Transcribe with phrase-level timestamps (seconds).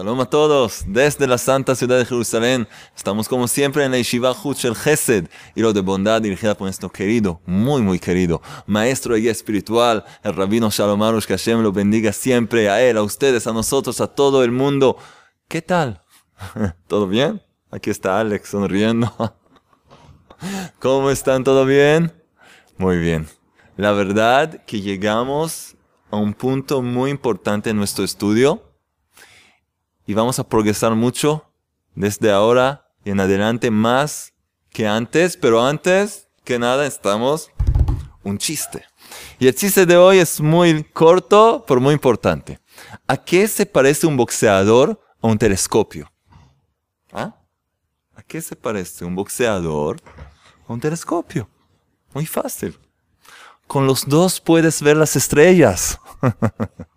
[0.00, 2.66] Shalom a todos, desde la santa ciudad de Jerusalén.
[2.96, 6.64] Estamos como siempre en la Yeshiva Hutz el Gesed, y lo de bondad dirigida por
[6.64, 11.60] nuestro querido, muy muy querido, maestro y guía espiritual, el rabino Shalom Arush, que Hashem
[11.60, 14.96] lo bendiga siempre, a él, a ustedes, a nosotros, a todo el mundo.
[15.48, 16.02] ¿Qué tal?
[16.86, 17.42] ¿Todo bien?
[17.70, 19.12] Aquí está Alex sonriendo.
[20.78, 21.44] ¿Cómo están?
[21.44, 22.10] ¿Todo bien?
[22.78, 23.28] Muy bien.
[23.76, 25.76] La verdad que llegamos
[26.10, 28.69] a un punto muy importante en nuestro estudio
[30.10, 31.44] y vamos a progresar mucho
[31.94, 34.32] desde ahora y en adelante más
[34.70, 37.52] que antes, pero antes que nada estamos
[38.24, 38.84] un chiste.
[39.38, 42.58] Y el chiste de hoy es muy corto, pero muy importante.
[43.06, 46.10] ¿A qué se parece un boxeador a un telescopio?
[47.12, 47.36] ¿Ah?
[48.16, 50.02] ¿A qué se parece un boxeador
[50.66, 51.48] a un telescopio?
[52.12, 52.76] Muy fácil.
[53.68, 56.00] Con los dos puedes ver las estrellas.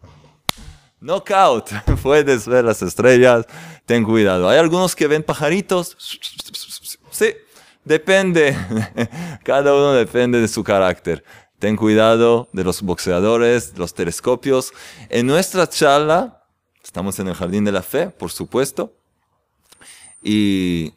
[1.04, 1.70] Knockout.
[2.02, 3.46] Puedes ver las estrellas.
[3.86, 4.48] Ten cuidado.
[4.48, 5.98] Hay algunos que ven pajaritos.
[7.12, 7.34] Sí,
[7.84, 8.58] depende.
[9.44, 11.24] Cada uno depende de su carácter.
[11.60, 14.72] Ten cuidado de los boxeadores, los telescopios.
[15.10, 16.42] En nuestra charla,
[16.82, 18.94] estamos en el Jardín de la Fe, por supuesto.
[20.24, 20.94] Y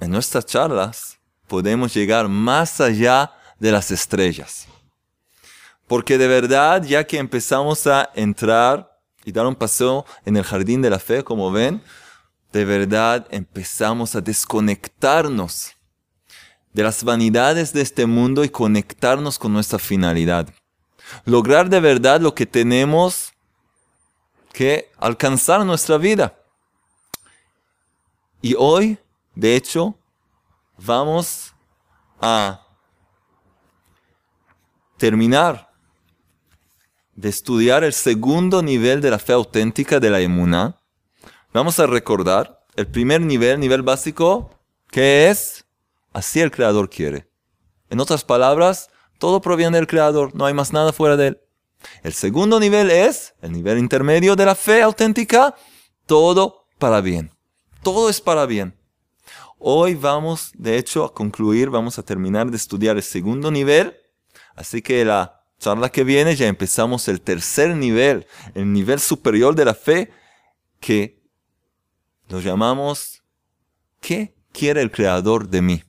[0.00, 4.66] en nuestras charlas podemos llegar más allá de las estrellas.
[5.86, 8.89] Porque de verdad, ya que empezamos a entrar
[9.24, 11.82] y dar un paseo en el jardín de la fe, como ven,
[12.52, 15.72] de verdad empezamos a desconectarnos
[16.72, 20.48] de las vanidades de este mundo y conectarnos con nuestra finalidad.
[21.24, 23.32] Lograr de verdad lo que tenemos
[24.52, 26.36] que alcanzar en nuestra vida.
[28.42, 28.98] Y hoy,
[29.34, 29.96] de hecho,
[30.78, 31.52] vamos
[32.20, 32.66] a
[34.96, 35.69] terminar
[37.20, 40.80] de estudiar el segundo nivel de la fe auténtica de la emuná,
[41.52, 44.50] vamos a recordar el primer nivel, nivel básico,
[44.90, 45.66] que es
[46.14, 47.28] así el Creador quiere.
[47.90, 48.88] En otras palabras,
[49.18, 51.40] todo proviene del Creador, no hay más nada fuera de él.
[52.02, 55.54] El segundo nivel es el nivel intermedio de la fe auténtica,
[56.06, 57.30] todo para bien.
[57.82, 58.74] Todo es para bien.
[59.58, 63.94] Hoy vamos, de hecho, a concluir, vamos a terminar de estudiar el segundo nivel,
[64.56, 69.66] así que la charla que viene ya empezamos el tercer nivel, el nivel superior de
[69.66, 70.10] la fe,
[70.80, 71.22] que
[72.28, 73.22] lo llamamos
[74.00, 75.84] ¿qué quiere el Creador de mí?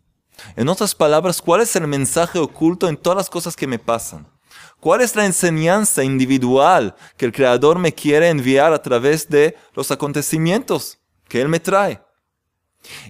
[0.56, 4.28] En otras palabras, ¿cuál es el mensaje oculto en todas las cosas que me pasan?
[4.80, 9.92] ¿Cuál es la enseñanza individual que el Creador me quiere enviar a través de los
[9.92, 12.02] acontecimientos que Él me trae?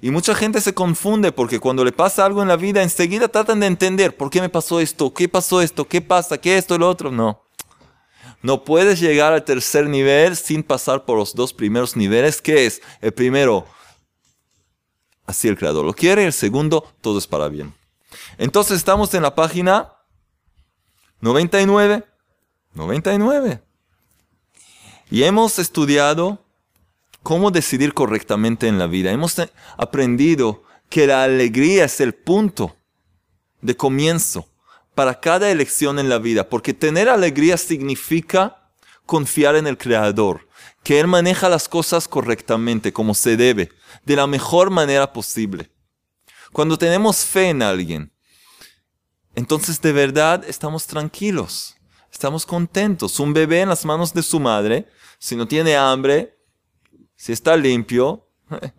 [0.01, 3.59] Y mucha gente se confunde porque cuando le pasa algo en la vida, enseguida tratan
[3.59, 6.89] de entender por qué me pasó esto, qué pasó esto, qué pasa, qué esto lo
[6.89, 7.11] otro.
[7.11, 7.43] No.
[8.41, 12.81] No puedes llegar al tercer nivel sin pasar por los dos primeros niveles, que es
[12.99, 13.67] el primero,
[15.25, 17.73] así el creador lo quiere, el segundo, todo es para bien.
[18.37, 19.93] Entonces estamos en la página
[21.21, 22.03] 99.
[22.73, 23.61] 99.
[25.09, 26.40] Y hemos estudiado
[27.23, 29.11] cómo decidir correctamente en la vida.
[29.11, 29.35] Hemos
[29.77, 32.75] aprendido que la alegría es el punto
[33.61, 34.47] de comienzo
[34.95, 38.71] para cada elección en la vida, porque tener alegría significa
[39.05, 40.47] confiar en el Creador,
[40.83, 43.71] que Él maneja las cosas correctamente, como se debe,
[44.05, 45.71] de la mejor manera posible.
[46.51, 48.11] Cuando tenemos fe en alguien,
[49.35, 51.77] entonces de verdad estamos tranquilos,
[52.11, 53.19] estamos contentos.
[53.19, 54.87] Un bebé en las manos de su madre,
[55.19, 56.37] si no tiene hambre,
[57.21, 58.27] si está limpio,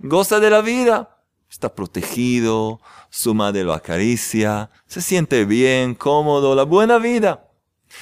[0.01, 1.17] goza de la vida.
[1.49, 7.49] Está protegido, su madre lo acaricia, se siente bien, cómodo, la buena vida.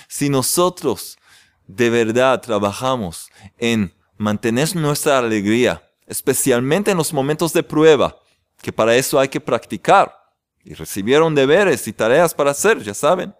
[0.08, 1.18] Si nosotros
[1.66, 8.16] de verdad trabajamos en mantener nuestra alegría, especialmente en los momentos de prueba,
[8.62, 10.16] que para eso hay que practicar,
[10.64, 13.34] y recibieron deberes y tareas para hacer, ya saben.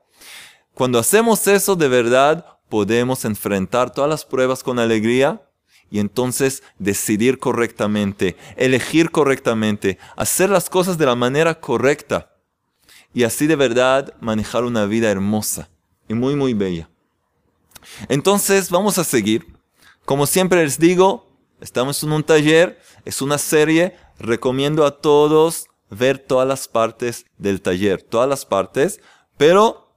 [0.75, 5.41] Cuando hacemos eso de verdad, podemos enfrentar todas las pruebas con alegría
[5.91, 12.31] y entonces decidir correctamente, elegir correctamente, hacer las cosas de la manera correcta
[13.13, 15.69] y así de verdad manejar una vida hermosa
[16.09, 16.89] y muy muy bella.
[18.09, 19.47] Entonces vamos a seguir.
[20.05, 21.29] Como siempre les digo,
[21.61, 27.61] estamos en un taller, es una serie, recomiendo a todos ver todas las partes del
[27.61, 29.01] taller, todas las partes,
[29.37, 29.93] pero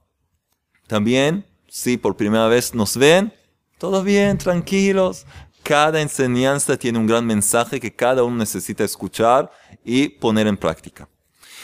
[0.86, 3.32] también si por primera vez nos ven,
[3.78, 5.26] todo bien, tranquilos,
[5.64, 9.50] cada enseñanza tiene un gran mensaje que cada uno necesita escuchar
[9.82, 11.08] y poner en práctica.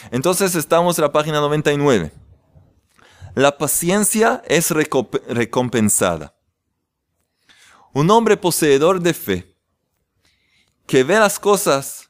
[0.09, 2.11] Entonces estamos en la página 99.
[3.35, 6.35] La paciencia es recompensada.
[7.93, 9.55] Un hombre poseedor de fe
[10.87, 12.09] que ve las cosas,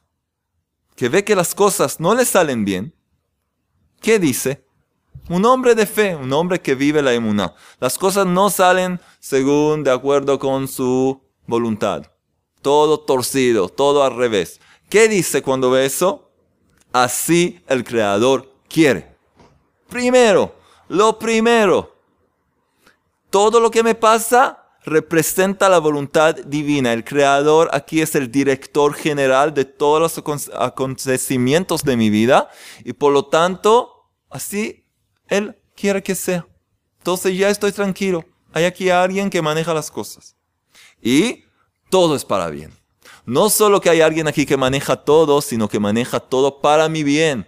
[0.96, 2.94] que ve que las cosas no le salen bien,
[4.00, 4.66] ¿qué dice?
[5.28, 7.54] Un hombre de fe, un hombre que vive la emuná.
[7.78, 12.06] Las cosas no salen según, de acuerdo con su voluntad.
[12.60, 14.60] Todo torcido, todo al revés.
[14.88, 16.30] ¿Qué dice cuando ve eso?
[16.92, 19.16] Así el Creador quiere.
[19.88, 20.54] Primero,
[20.88, 21.96] lo primero,
[23.30, 26.92] todo lo que me pasa representa la voluntad divina.
[26.92, 32.48] El creador aquí es el director general de todos los acontecimientos de mi vida
[32.84, 34.84] y por lo tanto, así
[35.28, 36.46] Él quiere que sea.
[36.98, 38.24] Entonces ya estoy tranquilo.
[38.52, 40.36] Hay aquí alguien que maneja las cosas.
[41.02, 41.44] Y
[41.90, 42.72] todo es para bien.
[43.26, 47.02] No solo que hay alguien aquí que maneja todo, sino que maneja todo para mi
[47.02, 47.46] bien.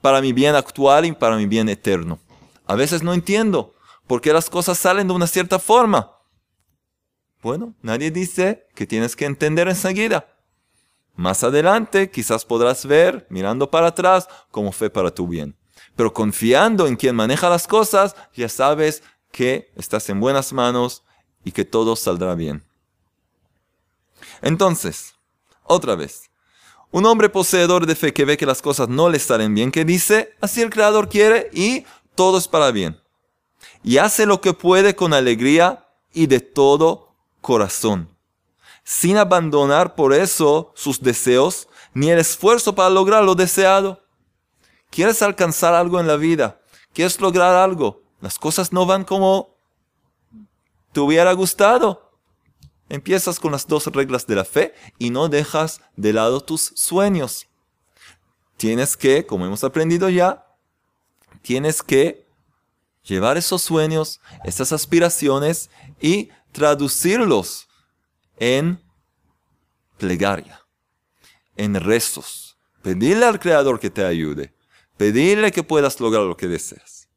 [0.00, 2.18] Para mi bien actual y para mi bien eterno.
[2.66, 3.74] A veces no entiendo
[4.06, 6.12] por qué las cosas salen de una cierta forma.
[7.42, 10.26] Bueno, nadie dice que tienes que entender enseguida.
[11.14, 15.56] Más adelante quizás podrás ver, mirando para atrás, cómo fue para tu bien.
[15.94, 19.02] Pero confiando en quien maneja las cosas, ya sabes
[19.32, 21.04] que estás en buenas manos
[21.44, 22.64] y que todo saldrá bien.
[24.46, 25.16] Entonces,
[25.64, 26.30] otra vez,
[26.92, 29.84] un hombre poseedor de fe que ve que las cosas no le salen bien, que
[29.84, 31.84] dice, así el Creador quiere y
[32.14, 32.96] todo es para bien.
[33.82, 38.08] Y hace lo que puede con alegría y de todo corazón,
[38.84, 44.00] sin abandonar por eso sus deseos ni el esfuerzo para lograr lo deseado.
[44.90, 46.60] ¿Quieres alcanzar algo en la vida?
[46.92, 48.00] ¿Quieres lograr algo?
[48.20, 49.56] Las cosas no van como
[50.92, 52.05] te hubiera gustado.
[52.88, 57.48] Empiezas con las dos reglas de la fe y no dejas de lado tus sueños.
[58.56, 60.46] Tienes que, como hemos aprendido ya,
[61.42, 62.26] tienes que
[63.02, 67.68] llevar esos sueños, esas aspiraciones y traducirlos
[68.38, 68.82] en
[69.98, 70.62] plegaria,
[71.56, 72.58] en rezos.
[72.82, 74.54] Pedirle al Creador que te ayude.
[74.96, 77.08] Pedirle que puedas lograr lo que deseas.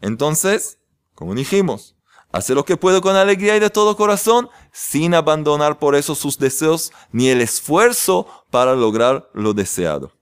[0.00, 0.78] Entonces,
[1.14, 1.96] como dijimos,
[2.32, 6.38] hace lo que puede con alegría y de todo corazón, sin abandonar por eso sus
[6.38, 10.12] deseos ni el esfuerzo para lograr lo deseado.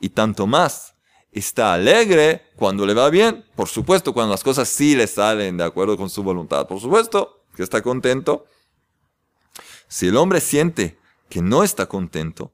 [0.00, 0.96] Y tanto más,
[1.30, 5.62] está alegre cuando le va bien, por supuesto, cuando las cosas sí le salen de
[5.62, 8.46] acuerdo con su voluntad, por supuesto, que está contento.
[9.86, 10.98] Si el hombre siente
[11.28, 12.52] que no está contento,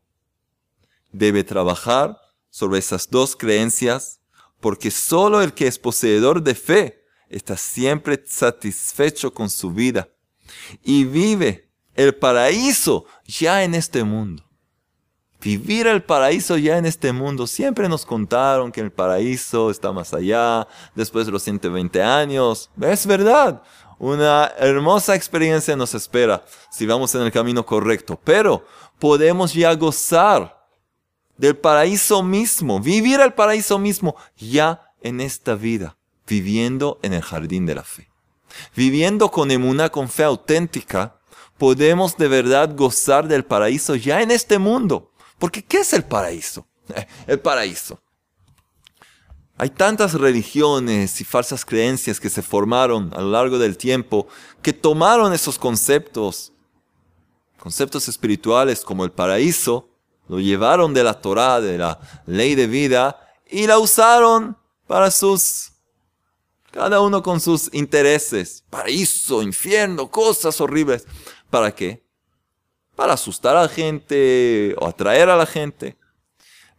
[1.11, 2.21] debe trabajar
[2.51, 4.21] sobre esas dos creencias,
[4.61, 10.11] porque solo el que es poseedor de fe está siempre satisfecho con su vida
[10.83, 14.45] y vive el paraíso ya en este mundo.
[15.41, 17.47] Vivir el paraíso ya en este mundo.
[17.47, 22.71] Siempre nos contaron que el paraíso está más allá, después de los 120 años.
[22.81, 23.63] Es verdad.
[23.99, 28.67] Una hermosa experiencia nos espera si vamos en el camino correcto, pero
[28.99, 30.67] podemos ya gozar
[31.37, 35.97] del paraíso mismo, vivir el paraíso mismo ya en esta vida,
[36.27, 38.14] viviendo en el jardín de la fe.
[38.75, 41.19] Viviendo con emuna, con fe auténtica,
[41.59, 45.13] podemos de verdad gozar del paraíso ya en este mundo.
[45.39, 46.67] Porque ¿qué es el paraíso?
[47.27, 48.01] El paraíso
[49.57, 54.27] hay tantas religiones y falsas creencias que se formaron a lo largo del tiempo
[54.63, 56.53] que tomaron esos conceptos,
[57.59, 59.89] conceptos espirituales como el paraíso,
[60.27, 64.57] lo llevaron de la Torah, de la ley de vida, y la usaron
[64.89, 65.73] para sus,
[66.75, 68.65] cada uno con sus intereses.
[68.69, 71.07] Paraíso, infierno, cosas horribles.
[71.49, 72.05] ¿Para qué?
[72.97, 75.97] Para asustar a la gente o atraer a la gente.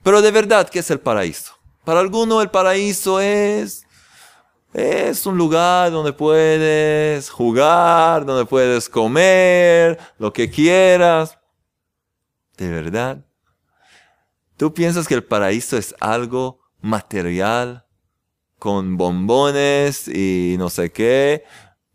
[0.04, 1.54] Pero de verdad, ¿qué es el paraíso?
[1.86, 3.88] Para algunos el paraíso es,
[4.74, 11.40] es un lugar donde puedes jugar, donde puedes comer, lo que quieras.
[12.58, 13.24] ¿De verdad?
[14.58, 17.85] ¿Tú piensas que el paraíso es algo material,
[18.60, 21.44] con bombones y no sé qué?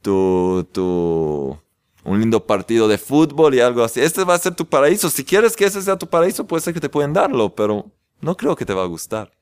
[0.02, 1.59] Tu, tu,
[2.05, 4.00] un lindo partido de fútbol y algo así.
[4.00, 5.11] Este va a ser tu paraíso.
[5.11, 7.90] Si quieres que ese sea tu paraíso, puede ser que te pueden darlo, pero
[8.21, 9.33] no creo que te va a gustar.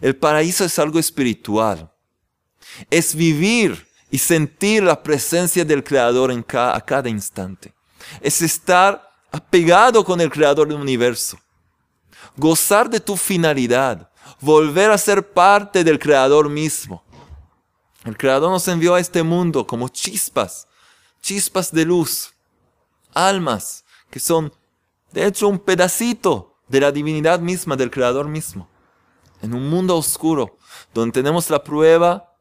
[0.00, 1.92] El paraíso es algo espiritual.
[2.90, 7.74] Es vivir y sentir la presencia del Creador en a cada instante.
[8.20, 11.38] Es estar apegado con el Creador del universo.
[12.36, 14.10] Gozar de tu finalidad.
[14.40, 17.02] Volver a ser parte del Creador mismo.
[18.04, 20.68] El Creador nos envió a este mundo como chispas,
[21.20, 22.32] chispas de luz,
[23.12, 24.52] almas que son
[25.12, 28.68] de hecho un pedacito de la divinidad misma del Creador mismo
[29.42, 30.56] en un mundo oscuro,
[30.94, 32.32] donde tenemos la prueba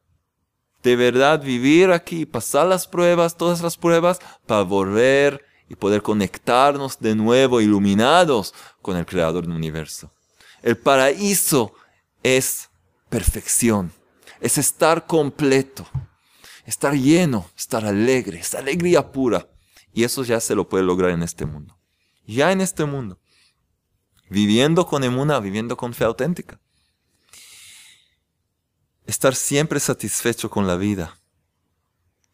[0.84, 7.00] de verdad vivir aquí, pasar las pruebas, todas las pruebas, para volver y poder conectarnos
[7.00, 10.12] de nuevo, iluminados con el Creador del universo.
[10.66, 11.76] El paraíso
[12.24, 12.72] es
[13.10, 13.94] perfección,
[14.42, 15.88] es estar completo,
[16.66, 19.48] estar lleno, estar alegre, es alegría pura.
[19.94, 21.78] Y eso ya se lo puede lograr en este mundo.
[22.26, 23.20] Ya en este mundo.
[24.28, 26.60] Viviendo con emuna, viviendo con fe auténtica.
[29.06, 31.22] Estar siempre satisfecho con la vida.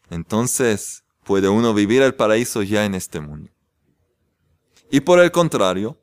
[0.08, 3.52] Entonces puede uno vivir el paraíso ya en este mundo.
[4.90, 6.01] Y por el contrario,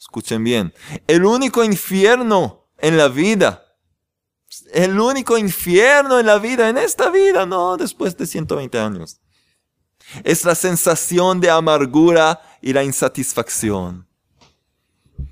[0.00, 0.74] escuchen bien,
[1.06, 3.66] el único infierno en la vida
[4.72, 9.20] el único infierno en la vida, en esta vida, no después de 120 años.
[10.24, 14.06] Es la sensación de amargura y la insatisfacción.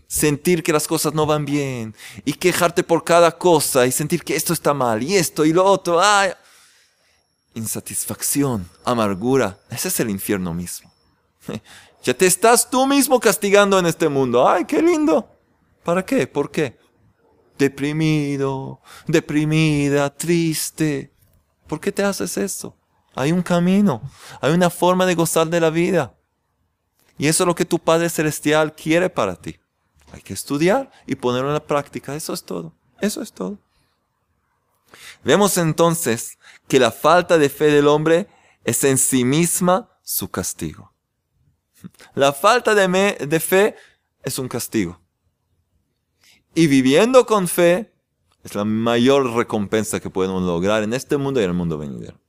[0.06, 1.94] Sentir que las cosas no van bien
[2.24, 5.64] y quejarte por cada cosa y sentir que esto está mal y esto y lo
[5.64, 6.00] otro.
[7.54, 10.92] Insatisfacción, amargura, ese es el infierno mismo.
[12.02, 14.48] Ya te estás tú mismo castigando en este mundo.
[14.48, 15.28] Ay, qué lindo.
[15.82, 16.26] ¿Para qué?
[16.26, 16.78] ¿Por qué?
[17.58, 21.12] deprimido, deprimida, triste.
[21.66, 22.76] ¿Por qué te haces eso?
[23.14, 24.00] Hay un camino,
[24.40, 26.14] hay una forma de gozar de la vida.
[27.18, 29.58] Y eso es lo que tu Padre Celestial quiere para ti.
[30.12, 32.14] Hay que estudiar y ponerlo en la práctica.
[32.14, 32.72] Eso es todo.
[33.00, 33.58] Eso es todo.
[35.24, 36.38] Vemos entonces
[36.68, 38.28] que la falta de fe del hombre
[38.64, 40.92] es en sí misma su castigo.
[42.14, 43.76] La falta de, de fe
[44.22, 45.00] es un castigo.
[46.54, 47.92] Y viviendo con fe
[48.42, 52.20] es la mayor recompensa que podemos lograr en este mundo y en el mundo venidero.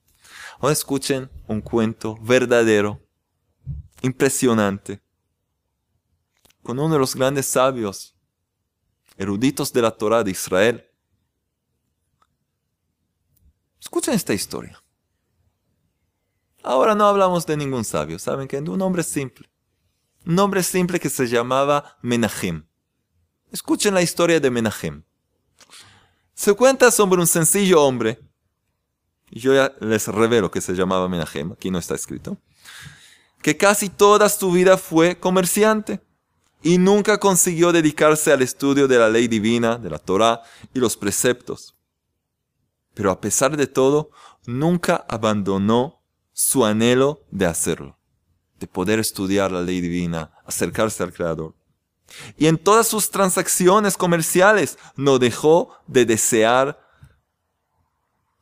[0.59, 3.01] Ahora escuchen un cuento verdadero,
[4.01, 5.01] impresionante,
[6.61, 8.15] con uno de los grandes sabios,
[9.17, 10.85] eruditos de la Torah de Israel.
[13.79, 14.78] Escuchen esta historia.
[16.63, 19.49] Ahora no hablamos de ningún sabio, saben que un hombre simple.
[20.25, 22.65] Un hombre simple que se llamaba Menachem.
[23.51, 25.03] Escuchen la historia de Menachem.
[26.33, 28.19] Se cuenta sobre un sencillo hombre,
[29.31, 32.37] yo ya les revelo que se llamaba Menachem, aquí no está escrito,
[33.41, 36.01] que casi toda su vida fue comerciante
[36.61, 40.41] y nunca consiguió dedicarse al estudio de la ley divina, de la Torah
[40.73, 41.75] y los preceptos.
[42.93, 44.11] Pero a pesar de todo,
[44.45, 45.98] nunca abandonó
[46.39, 47.98] su anhelo de hacerlo,
[48.62, 51.53] de poder estudiar la ley divina, acercarse al Creador.
[52.38, 56.79] Y en todas sus transacciones comerciales no dejó de desear,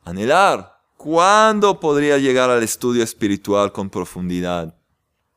[0.04, 4.72] anhelar, cuándo podría llegar al estudio espiritual con profundidad.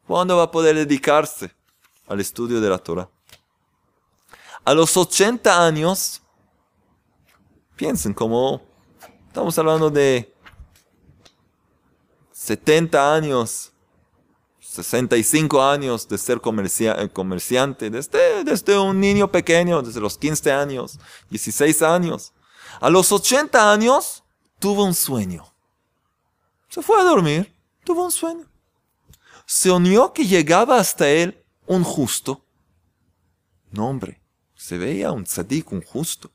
[0.05, 1.51] ¿Cuándo va a poder dedicarse
[2.07, 3.09] al estudio de la Torah?
[4.63, 6.21] A los 80 años,
[7.75, 8.61] piensen como
[9.29, 10.30] estamos hablando de
[12.43, 13.71] 70 años
[14.71, 20.97] 65 años de ser eh, comerciante, desde, desde un niño pequeño, desde los 15 años,
[21.29, 22.31] 16 años.
[22.79, 24.23] A los 80 años
[24.59, 25.45] tuvo un sueño.
[26.69, 28.49] Se fue a dormir, tuvo un sueño.
[29.45, 32.45] Soñó que llegaba hasta él un justo.
[33.71, 34.21] No, hombre,
[34.55, 36.31] se veía un tzadik, un justo,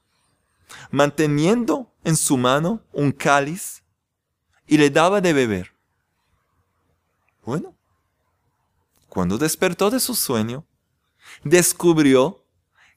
[0.90, 3.82] manteniendo en su mano un cáliz
[4.66, 5.75] y le daba de beber.
[7.46, 7.76] Bueno,
[9.08, 10.66] cuando despertó de su sueño,
[11.44, 12.42] descubrió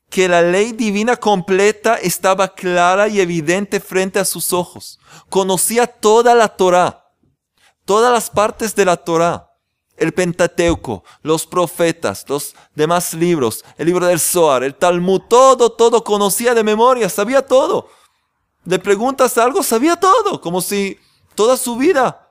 [0.10, 5.00] que la ley divina completa estaba clara y evidente frente a sus ojos.
[5.30, 7.14] Conocía toda la Torah,
[7.86, 9.52] todas las partes de la Torah,
[9.98, 16.04] el Pentateuco, los profetas, los demás libros, el libro del Zohar, el Talmud, todo, todo
[16.04, 17.88] conocía de memoria, sabía todo.
[18.66, 20.98] Le preguntas algo, sabía todo, como si
[21.36, 22.29] toda su vida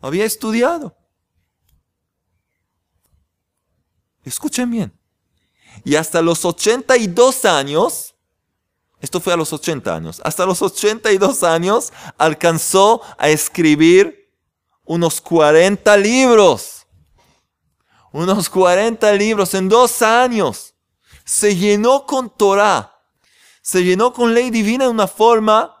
[0.00, 0.96] había estudiado.
[4.24, 4.98] Escuchen bien.
[5.84, 8.14] Y hasta los 82 años,
[9.00, 14.32] esto fue a los 80 años, hasta los 82 años alcanzó a escribir
[14.84, 16.86] unos 40 libros.
[18.12, 20.74] Unos 40 libros en dos años.
[21.24, 22.92] Se llenó con Torah.
[23.60, 25.76] Se llenó con ley divina de una forma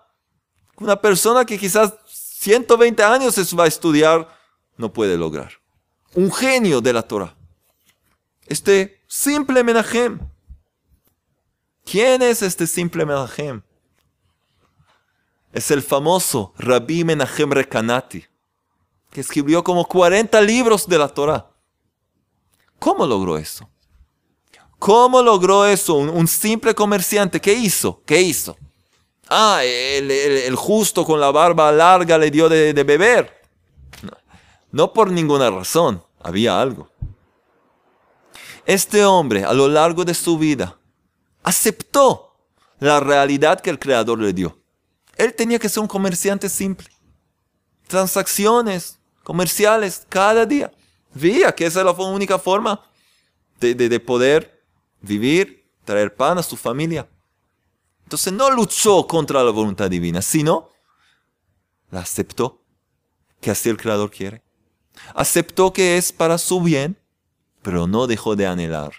[0.78, 1.94] una persona que quizás
[2.46, 4.28] 120 años se va a estudiar
[4.76, 5.52] no puede lograr.
[6.14, 7.36] Un genio de la Torah
[8.46, 10.20] este simple Menachem.
[11.84, 13.62] ¿Quién es este simple Menachem?
[15.52, 18.24] Es el famoso Rabbi Menachem Rekanati,
[19.10, 21.50] que escribió como 40 libros de la Torah.
[22.78, 23.68] ¿Cómo logró eso?
[24.78, 27.40] ¿Cómo logró eso un, simple comerciante?
[27.40, 28.02] ¿Qué hizo?
[28.04, 28.56] ¿Qué hizo?
[29.28, 33.42] Ah, el, justo con la barba larga le dio de, beber.
[34.70, 36.88] no por ninguna razón había algo.
[38.64, 40.78] Este hombre a lo largo de su vida
[41.42, 42.36] aceptó
[42.78, 44.58] la realidad que el Creador le dio.
[45.16, 46.88] Él tenía que ser un comerciante simple.
[47.88, 50.72] Transacciones comerciales cada día.
[51.14, 52.84] Veía que esa era la única forma
[53.58, 54.62] de, de poder
[55.00, 57.08] vivir, traer pan a su familia.
[58.06, 60.70] Entonces no luchó contra la voluntad divina, sino
[61.90, 62.62] la aceptó,
[63.40, 64.44] que así el Creador quiere.
[65.12, 66.96] Aceptó que es para su bien,
[67.62, 68.92] pero no dejó de anhelar.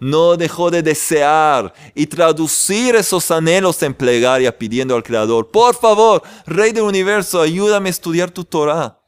[0.00, 6.24] No dejó de desear y traducir esos anhelos en plegaria pidiendo al Creador, por favor,
[6.44, 9.00] Rey del Universo, ayúdame a estudiar tu Torah.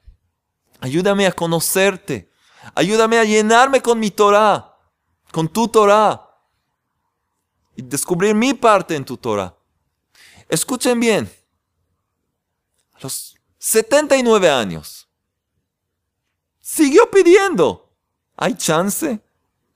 [0.79, 2.31] Ayúdame a conocerte.
[2.77, 4.77] Ayúdame a llenarme con mi Torah,
[5.33, 6.30] con tu Torah.
[7.81, 9.55] Y descubrir mi parte en tu Torah.
[10.51, 11.33] Escuchen bien.
[12.93, 15.09] A los 79 años.
[16.61, 17.91] Siguió pidiendo.
[18.37, 19.23] ¿Hay chance?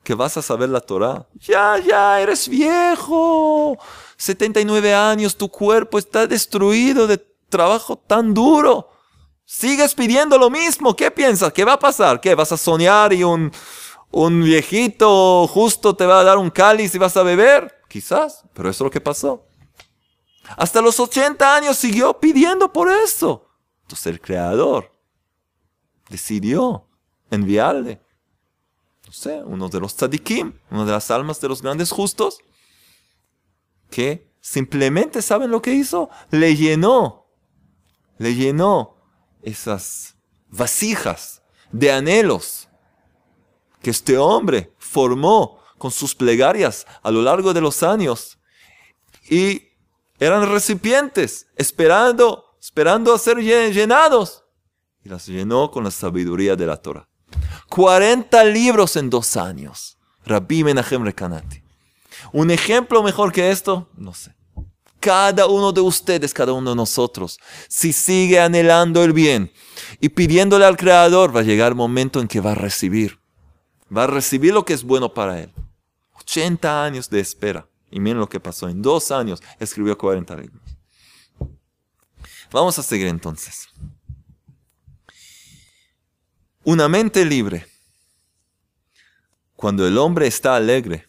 [0.03, 1.27] que vas a saber la Torah.
[1.41, 3.79] Ya, ya, eres viejo.
[4.19, 7.17] 79 años, tu cuerpo está destruido de
[7.49, 8.91] trabajo tan duro.
[9.47, 10.95] Sigues pidiendo lo mismo.
[10.95, 11.55] ¿Qué piensas?
[11.55, 12.21] ¿Qué va a pasar?
[12.21, 12.35] ¿Qué?
[12.35, 13.51] ¿Vas a soñar y un,
[14.11, 17.75] un viejito justo te va a dar un cáliz y vas a beber?
[17.95, 19.47] Quizás, pero eso es lo que pasó.
[20.57, 23.47] Hasta los 80 años siguió pidiendo por eso.
[23.83, 24.91] Entonces el Creador
[26.11, 26.89] decidió
[27.31, 28.03] enviarle
[29.15, 32.41] sé, uno de los tzadikim, una de las almas de los grandes justos,
[33.91, 36.11] que simplemente, ¿saben lo que hizo?
[36.33, 37.29] Le llenó,
[38.19, 38.97] le llenó
[39.41, 40.17] esas
[40.49, 42.69] vasijas de anhelos
[43.81, 48.39] que este hombre formó con sus plegarias a lo largo de los años.
[49.29, 49.65] Y
[50.19, 54.45] eran recipientes, esperando, esperando a ser llenados.
[55.05, 57.07] Y las llenó con la sabiduría de la Torah.
[57.69, 59.99] 40 libros en dos años.
[60.25, 61.63] Rabbi Menachem Rekanati.
[62.33, 63.91] ¿Un ejemplo mejor que esto?
[63.95, 64.35] No sé.
[65.01, 69.53] Cada uno de ustedes, cada uno de nosotros, si sigue anhelando el bien
[70.01, 73.21] y pidiéndole al Creador, va a llegar el momento en que va a recibir.
[73.95, 75.53] Va a recibir lo que es bueno para él.
[76.15, 77.69] 80 años de espera.
[77.91, 78.69] Y miren lo que pasó.
[78.69, 80.63] En dos años escribió 40 libros.
[82.51, 83.69] Vamos a seguir entonces.
[86.65, 87.67] Una mente libre.
[89.55, 91.07] Cuando el hombre está alegre.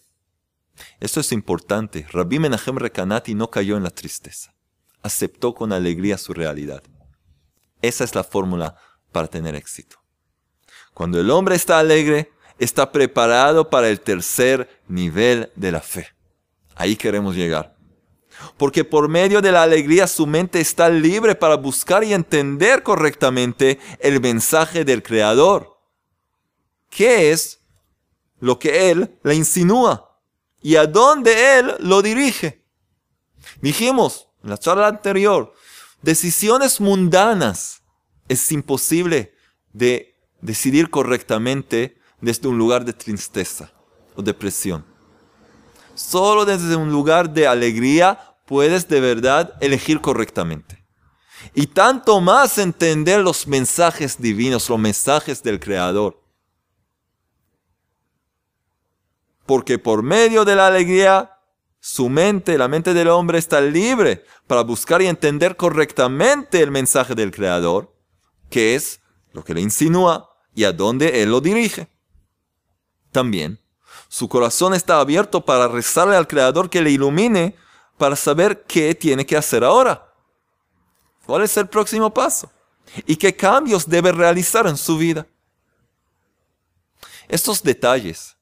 [0.99, 2.05] Esto es importante.
[2.09, 4.53] Rabbi Menachem Rekanati no cayó en la tristeza.
[5.01, 6.83] Aceptó con alegría su realidad.
[7.81, 8.75] Esa es la fórmula
[9.11, 9.97] para tener éxito.
[10.93, 16.07] Cuando el hombre está alegre, está preparado para el tercer nivel de la fe.
[16.75, 17.75] Ahí queremos llegar
[18.57, 23.79] porque por medio de la alegría su mente está libre para buscar y entender correctamente
[23.99, 25.77] el mensaje del Creador.
[26.89, 27.59] ¿Qué es
[28.39, 30.19] lo que Él le insinúa?
[30.61, 32.63] ¿Y a dónde Él lo dirige?
[33.61, 35.53] Dijimos en la charla anterior,
[36.01, 37.81] decisiones mundanas
[38.27, 39.33] es imposible
[39.73, 43.71] de decidir correctamente desde un lugar de tristeza
[44.15, 44.85] o depresión.
[45.93, 50.85] Solo desde un lugar de alegría puedes de verdad elegir correctamente.
[51.53, 56.21] Y tanto más entender los mensajes divinos, los mensajes del Creador.
[59.45, 61.31] Porque por medio de la alegría,
[61.79, 67.13] su mente, la mente del hombre está libre para buscar y entender correctamente el mensaje
[67.13, 67.95] del Creador,
[68.49, 69.01] que es
[69.33, 71.87] lo que le insinúa y a dónde Él lo dirige.
[73.15, 73.61] También
[74.09, 77.55] su corazón está abierto para rezarle al Creador que le ilumine
[77.97, 80.13] para saber qué tiene que hacer ahora.
[81.25, 82.51] ¿Cuál es el próximo paso?
[83.05, 85.25] ¿Y qué cambios debe realizar en su vida?
[87.29, 88.35] Estos detalles,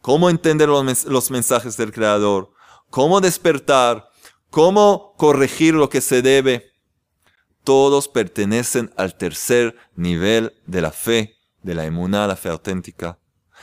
[0.00, 2.50] cómo entender los mensajes del Creador,
[2.90, 4.10] cómo despertar,
[4.50, 6.72] cómo corregir lo que se debe,
[7.62, 13.20] todos pertenecen al tercer nivel de la fe, de la emuná, la fe auténtica,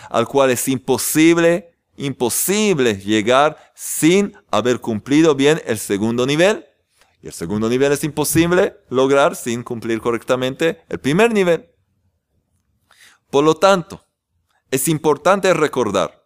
[0.10, 6.66] al cual es imposible, imposible llegar sin haber cumplido bien el segundo nivel.
[7.22, 11.70] Y el segundo nivel es imposible lograr sin cumplir correctamente el primer nivel.
[13.30, 14.06] Por lo tanto,
[14.70, 16.24] es importante recordar,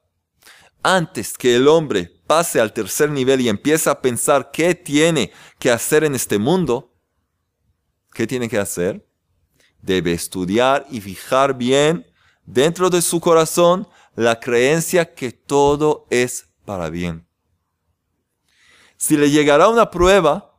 [0.83, 5.71] antes que el hombre pase al tercer nivel y empiece a pensar qué tiene que
[5.71, 6.93] hacer en este mundo,
[8.13, 9.07] ¿qué tiene que hacer?
[9.81, 12.05] Debe estudiar y fijar bien
[12.47, 17.27] dentro de su corazón la creencia que todo es para bien.
[18.97, 20.55] Si le llegará una prueba,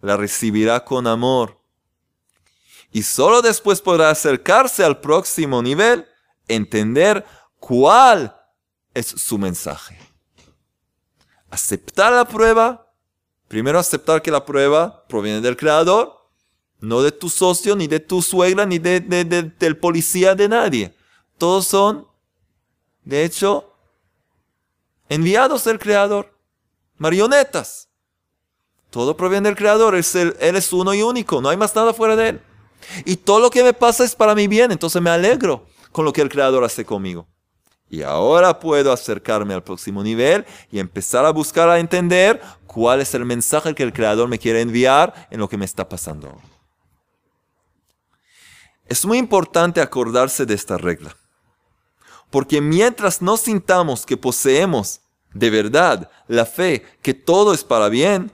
[0.00, 1.60] la recibirá con amor.
[2.90, 6.06] Y solo después podrá acercarse al próximo nivel,
[6.48, 7.26] entender
[7.58, 8.34] cuál
[8.94, 9.98] es su mensaje.
[11.50, 12.94] Aceptar la prueba.
[13.48, 16.25] Primero aceptar que la prueba proviene del Creador,
[16.80, 20.94] no de tu socio, ni de tu suegra, ni de, del policía, de nadie.
[21.38, 22.06] Todos son,
[23.04, 23.72] de hecho,
[25.08, 26.34] enviados del Creador,
[26.96, 27.88] marionetas.
[28.90, 32.28] Todo proviene del Creador, él es uno y único, no hay más nada fuera de
[32.30, 32.40] Él.
[33.04, 36.12] Y todo lo que me pasa es para mi bien, entonces me alegro con lo
[36.12, 37.26] que el Creador hace conmigo.
[37.88, 43.14] Y ahora puedo acercarme al próximo nivel y empezar a buscar a entender cuál es
[43.14, 46.36] el mensaje que el Creador me quiere enviar en lo que me está pasando.
[48.88, 51.16] Es muy importante acordarse de esta regla.
[52.30, 55.00] Porque mientras no sintamos que poseemos
[55.32, 58.32] de verdad la fe que todo es para bien,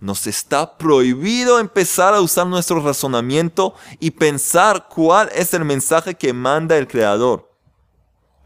[0.00, 6.32] nos está prohibido empezar a usar nuestro razonamiento y pensar cuál es el mensaje que
[6.32, 7.50] manda el Creador.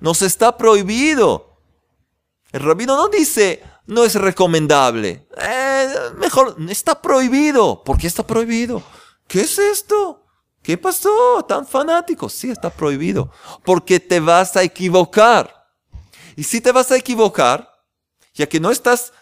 [0.00, 1.58] Nos está prohibido.
[2.52, 5.26] El rabino no dice, no es recomendable.
[5.36, 7.82] Eh, mejor, está prohibido.
[7.84, 8.82] ¿Por qué está prohibido?
[9.28, 10.21] ¿Qué es esto?
[10.62, 11.44] ¿Qué pasó?
[11.46, 12.28] ¿Tan fanático?
[12.28, 13.30] Sí, está prohibido.
[13.64, 15.66] Porque te vas a equivocar.
[16.36, 17.68] Y si te vas a equivocar,
[18.34, 19.12] ya que no estás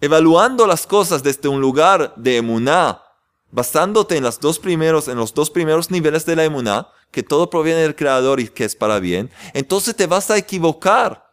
[0.00, 3.02] evaluando las cosas desde un lugar de emuná,
[3.50, 7.50] basándote en, las dos primeros, en los dos primeros niveles de la emuná, que todo
[7.50, 11.28] proviene del Creador y que es para bien, entonces te vas a equivocar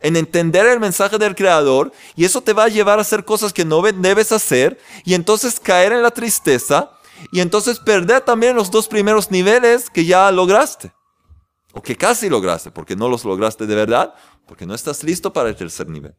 [0.00, 3.52] en entender el mensaje del Creador y eso te va a llevar a hacer cosas
[3.52, 6.92] que no debes hacer y entonces caer en la tristeza
[7.32, 10.92] y entonces perder también los dos primeros niveles que ya lograste
[11.72, 14.14] o que casi lograste porque no los lograste de verdad
[14.46, 16.14] porque no estás listo para el tercer nivel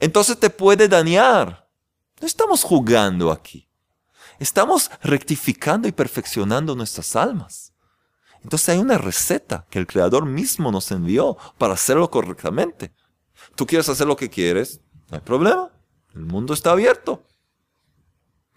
[0.00, 1.68] entonces te puede dañar.
[2.20, 3.68] No estamos jugando aquí.
[4.38, 7.74] Estamos rectificando y perfeccionando nuestras almas.
[8.42, 12.94] Entonces hay una receta que el Creador mismo nos envió para hacerlo correctamente.
[13.54, 14.80] Tú quieres hacer lo que quieres,
[15.10, 15.70] no hay problema.
[16.14, 17.22] El mundo está abierto.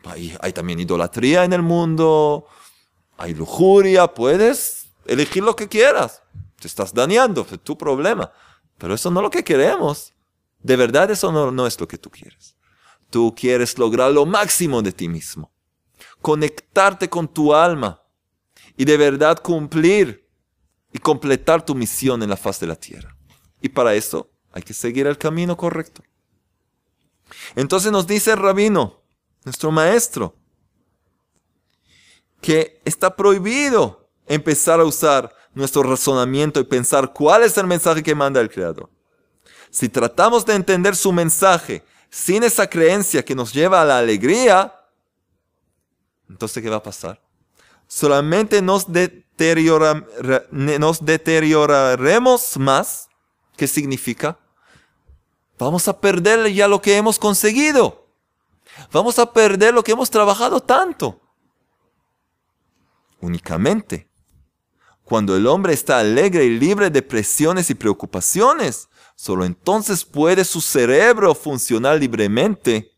[0.06, 2.48] Hay, también idolatría en el mundo,
[3.18, 6.24] hay lujuria, puedes elegir lo que quieras.
[6.60, 8.32] Te estás dañando, es tu problema.
[8.78, 10.13] Pero eso no es lo que queremos.
[10.62, 12.56] De verdad eso no, es lo que tú quieres.
[13.10, 15.52] Tú quieres lograr lo máximo de ti mismo.
[16.22, 18.02] Conectarte con tu alma
[18.76, 20.28] y de verdad cumplir
[20.92, 23.16] y completar tu misión en la faz de la tierra.
[23.62, 26.02] Y para eso hay que seguir el camino correcto.
[27.56, 29.03] Entonces nos dice el rabino,
[29.46, 30.36] nuestro maestro,
[32.42, 38.16] que está prohibido empezar a usar nuestro razonamiento y pensar cuál es el mensaje que
[38.16, 38.90] manda el Creador.
[39.70, 44.74] Si tratamos de entender su mensaje sin esa creencia que nos lleva a la alegría,
[46.30, 47.22] entonces ¿qué va a pasar?
[47.88, 48.88] Solamente nos,
[50.52, 53.10] nos deterioraremos más.
[53.56, 54.40] ¿Qué significa?
[55.60, 58.03] Vamos a perder ya lo que hemos conseguido.
[58.92, 61.20] Vamos a perder lo que hemos trabajado tanto.
[63.22, 64.10] Únicamente
[65.04, 70.60] cuando el hombre está alegre y libre de presiones y preocupaciones, Solo entonces puede su
[70.62, 72.92] cerebro funcionar libremente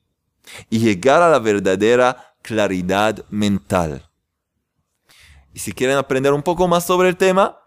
[0.70, 4.10] y llegar a la verdadera claridad mental.
[5.54, 7.60] Y si quieren aprender un poco más sobre el tema,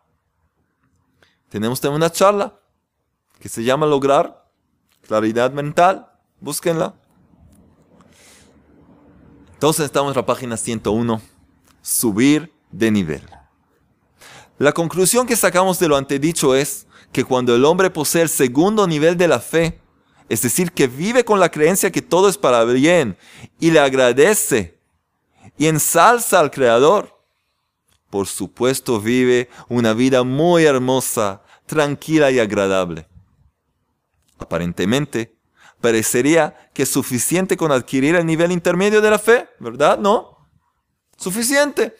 [1.48, 2.58] tenemos también una charla
[3.40, 4.50] que se llama Lograr
[5.02, 6.10] Claridad Mental.
[6.40, 6.94] Búsquenla.
[9.58, 11.20] Entonces estamos en la página 101.
[11.82, 13.28] Subir de nivel.
[14.56, 18.86] La conclusión que sacamos de lo antedicho es que cuando el hombre posee el segundo
[18.86, 19.80] nivel de la fe,
[20.28, 23.16] es decir, que vive con la creencia que todo es para bien
[23.58, 24.78] y le agradece
[25.56, 27.20] y ensalza al Creador,
[28.10, 33.08] por supuesto vive una vida muy hermosa, tranquila y agradable.
[34.38, 35.36] Aparentemente,
[35.80, 39.98] parecería que es suficiente con adquirir el nivel intermedio de la fe, ¿verdad?
[39.98, 40.48] No.
[41.16, 41.96] Suficiente.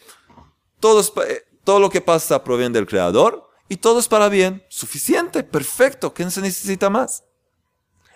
[0.79, 4.63] Todo, eh, todo lo que pasa proviene del Creador y todo es para bien.
[4.69, 7.23] Suficiente, perfecto, ¿qué se necesita más?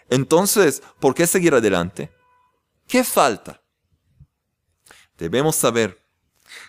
[0.10, 2.12] Entonces, ¿por qué seguir adelante?
[2.88, 3.62] ¿Qué falta?
[5.18, 6.04] Debemos saber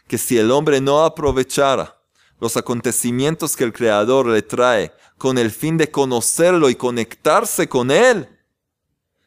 [0.06, 2.00] que si el hombre no aprovechara
[2.40, 7.90] los acontecimientos que el Creador le trae con el fin de conocerlo y conectarse con
[7.90, 8.28] él,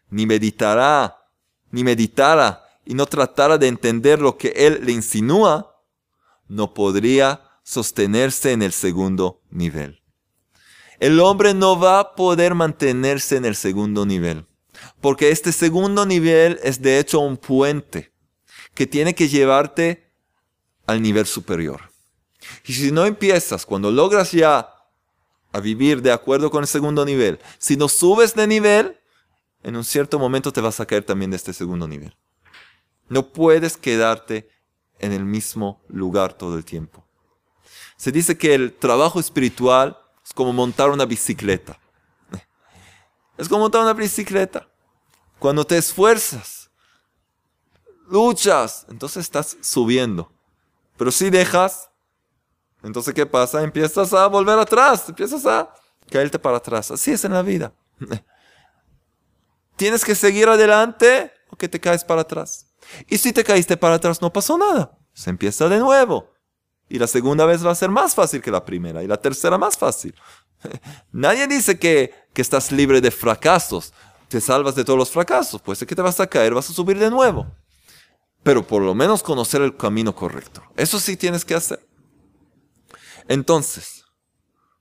[0.10, 1.18] ni meditará,
[1.72, 5.84] ni meditara y no tratara de entender lo que él le insinúa,
[6.48, 10.02] no podría sostenerse en el segundo nivel.
[11.00, 14.46] El hombre no va a poder mantenerse en el segundo nivel,
[15.02, 18.14] porque este segundo nivel es de hecho un puente
[18.74, 20.12] que tiene que llevarte
[20.86, 21.92] al nivel superior.
[22.66, 24.74] Y si no empiezas, cuando logras ya
[25.52, 28.98] a vivir de acuerdo con el segundo nivel, si no subes de nivel,
[29.64, 32.16] en un cierto momento te vas a caer también de este segundo nivel.
[33.10, 34.50] No puedes quedarte
[35.00, 37.06] en el mismo lugar todo el tiempo.
[37.96, 41.80] Se dice que el trabajo espiritual es como montar una bicicleta.
[43.38, 44.68] Es como montar una bicicleta.
[45.40, 46.72] Cuando te esfuerzas,
[48.10, 50.32] luchas, entonces estás subiendo.
[50.98, 51.90] Pero si dejas,
[52.84, 53.62] entonces ¿qué pasa?
[53.62, 55.72] Empiezas a volver atrás, empiezas a
[56.10, 56.90] caerte para atrás.
[56.92, 57.74] Así es en la vida.
[59.78, 62.68] Tienes que seguir adelante o que te caes para atrás.
[63.08, 64.98] Y si te caíste para atrás no pasó nada.
[65.14, 66.34] Se empieza de nuevo.
[66.90, 69.04] Y la segunda vez va a ser más fácil que la primera.
[69.04, 70.16] Y la tercera más fácil.
[71.12, 73.94] Nadie dice que, que estás libre de fracasos.
[74.30, 75.62] Te salvas de todos los fracasos.
[75.62, 77.48] Puede ser que te vas a caer, vas a subir de nuevo.
[78.42, 80.64] Pero por lo menos conocer el camino correcto.
[80.76, 81.86] Eso sí tienes que hacer.
[83.28, 84.06] Entonces,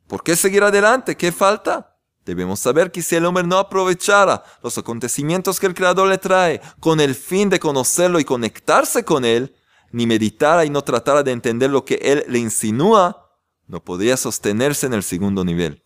[0.06, 1.16] ¿por qué seguir adelante?
[1.16, 1.95] ¿Qué falta?
[2.26, 6.60] Debemos saber que si el hombre no aprovechara los acontecimientos que el Creador le trae
[6.80, 9.54] con el fin de conocerlo y conectarse con él,
[9.92, 13.30] ni meditara y no tratara de entender lo que él le insinúa,
[13.68, 15.84] no podría sostenerse en el segundo nivel.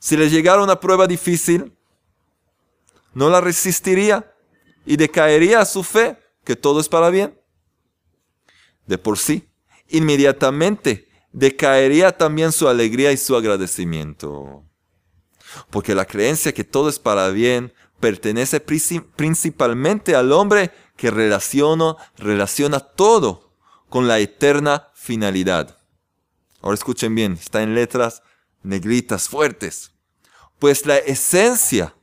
[0.00, 1.72] Si le llegara una prueba difícil,
[3.14, 4.34] no la resistiría
[4.84, 7.40] y decaería a su fe que todo es para bien.
[8.86, 9.48] De por sí,
[9.88, 14.64] inmediatamente decaería también su alegría y su agradecimiento.
[15.70, 22.80] Porque la creencia que todo es para bien pertenece principalmente al hombre que relaciona, relaciona
[22.80, 23.52] todo
[23.88, 25.76] con la eterna finalidad.
[26.62, 28.22] Ahora escuchen bien, está en letras
[28.62, 29.92] negritas fuertes.
[30.58, 31.94] Pues la esencia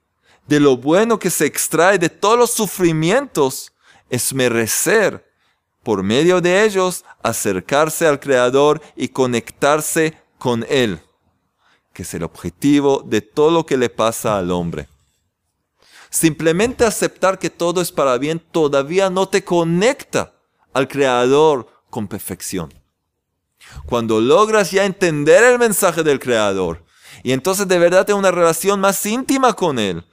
[0.48, 3.72] de lo bueno que se extrae de todos los sufrimientos
[4.10, 5.31] es merecer
[5.84, 11.00] por medio de ellos acercarse al Creador y conectarse con Él,
[11.94, 14.88] que es el objetivo de todo lo que le pasa al hombre.
[16.10, 20.34] Simplemente aceptar que todo es para bien todavía no te conecta
[20.74, 22.74] al Creador con perfección.
[23.86, 26.84] Cuando logras ya entender el mensaje del Creador
[27.24, 30.04] y entonces de verdad tener una relación más íntima con Él,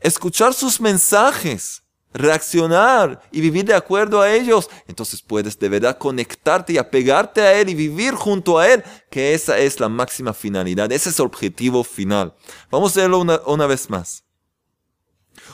[0.00, 1.79] escuchar sus mensajes,
[2.12, 7.54] reaccionar y vivir de acuerdo a ellos, entonces puedes de verdad conectarte y apegarte a
[7.54, 11.26] Él y vivir junto a Él, que esa es la máxima finalidad, ese es el
[11.26, 12.34] objetivo final.
[12.70, 14.24] Vamos a verlo una, una vez más.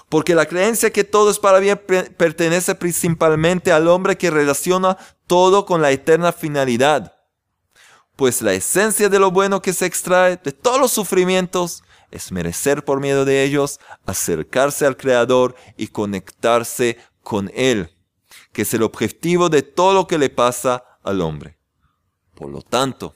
[0.09, 1.81] Porque la creencia que todo es para bien
[2.17, 7.13] pertenece principalmente al hombre que relaciona todo con la eterna finalidad.
[8.15, 12.85] Pues la esencia de lo bueno que se extrae de todos los sufrimientos es merecer
[12.85, 17.91] por miedo de ellos, acercarse al Creador y conectarse con Él,
[18.53, 21.59] que es el objetivo de todo lo que le pasa al hombre.
[22.35, 23.15] Por lo tanto,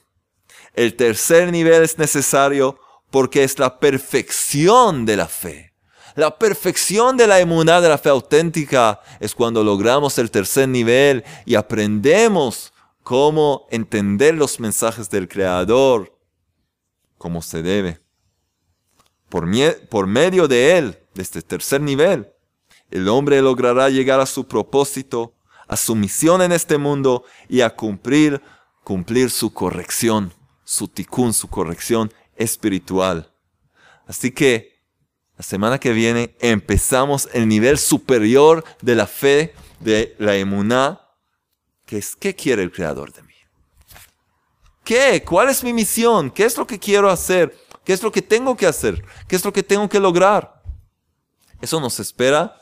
[0.73, 5.73] el tercer nivel es necesario porque es la perfección de la fe.
[6.15, 11.23] La perfección de la emuná de la fe auténtica es cuando logramos el tercer nivel
[11.45, 12.73] y aprendemos
[13.03, 16.17] cómo entender los mensajes del Creador
[17.17, 18.01] como se debe
[19.31, 22.31] por, medio de él, de este tercer nivel,
[22.91, 25.33] el hombre logrará llegar a su propósito,
[25.67, 28.41] a su misión en este mundo y a cumplir,
[28.83, 30.33] cumplir su corrección,
[30.65, 33.31] su tikkun, su corrección espiritual.
[34.05, 34.81] Así que
[35.37, 41.01] la semana que viene empezamos el nivel superior de la fe, de la emuná,
[41.85, 43.33] que es ¿qué quiere el Creador de mí?
[44.83, 45.23] ¿Qué?
[45.25, 46.29] ¿Cuál es mi misión?
[46.31, 47.55] ¿Qué es lo que quiero hacer?
[47.91, 49.03] ¿Qué es lo que tengo que hacer?
[49.27, 50.63] ¿Qué es lo que tengo que lograr?
[51.59, 52.55] Eso nos espera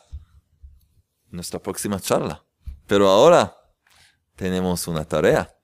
[1.29, 2.43] en nuestra próxima charla.
[2.87, 3.55] Pero ahora
[4.35, 5.55] tenemos una tarea.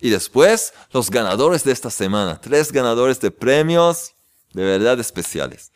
[0.00, 2.40] Y después, los ganadores de esta semana.
[2.40, 4.14] Tres ganadores de premios
[4.52, 5.70] de verdad especiales.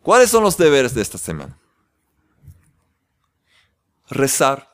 [0.00, 1.58] ¿Cuáles son los deberes de esta semana?
[4.08, 4.70] Rezar.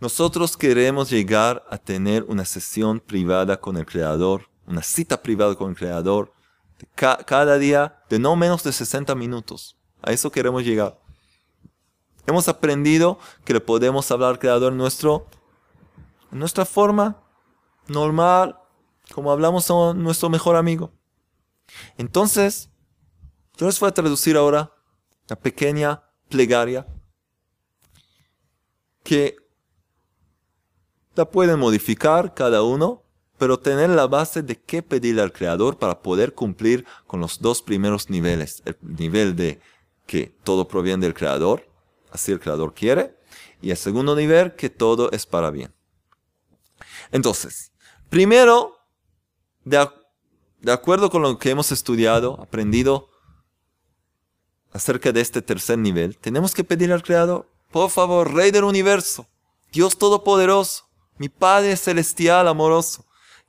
[0.00, 5.70] Nosotros queremos llegar a tener una sesión privada con el Creador una cita privada con
[5.70, 6.32] el Creador,
[6.94, 9.76] cada día de no menos de 60 minutos.
[10.02, 10.98] A eso queremos llegar.
[12.26, 15.26] Hemos aprendido que le podemos hablar al Creador nuestro,
[16.32, 17.22] en nuestra forma
[17.86, 18.58] normal,
[19.12, 20.92] como hablamos a nuestro mejor amigo.
[21.96, 22.68] Entonces,
[23.56, 24.72] yo les voy a traducir ahora
[25.28, 26.86] la pequeña plegaria
[29.02, 29.36] que
[31.14, 33.05] la pueden modificar cada uno
[33.38, 37.62] pero tener la base de qué pedirle al Creador para poder cumplir con los dos
[37.62, 38.62] primeros niveles.
[38.64, 39.60] El nivel de
[40.06, 41.68] que todo proviene del Creador,
[42.10, 43.14] así el Creador quiere,
[43.62, 45.72] Y el segundo nivel, que todo es para bien.
[47.10, 47.72] Entonces,
[48.10, 48.76] primero,
[49.64, 49.78] de,
[50.70, 53.08] acuerdo con lo que hemos estudiado, aprendido
[54.72, 59.26] acerca de este tercer nivel, tenemos que pedir al Creador, por favor, Rey del universo,
[59.72, 60.84] Dios Todopoderoso,
[61.16, 63.05] mi Padre Celestial amoroso,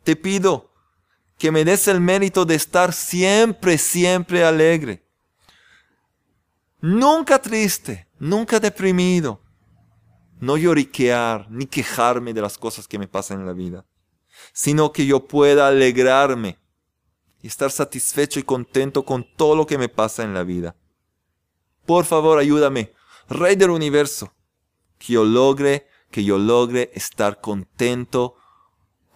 [0.07, 0.71] te pido
[1.37, 5.05] que me des el mérito de estar siempre, siempre alegre.
[6.79, 9.41] Nunca triste, nunca deprimido.
[10.39, 13.85] No lloriquear ni quejarme de las cosas que me pasan en la vida,
[14.53, 16.57] sino que yo pueda alegrarme
[17.41, 20.77] y estar satisfecho y contento con todo lo que me pasa en la vida.
[21.85, 22.93] Por favor, ayúdame,
[23.27, 24.33] Rey del universo,
[24.99, 28.37] que yo logre, que yo logre estar contento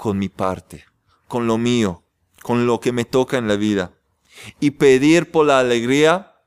[0.01, 0.83] con mi parte,
[1.27, 2.01] con lo mío,
[2.41, 3.91] con lo que me toca en la vida.
[4.59, 6.37] Y pedir por la alegría,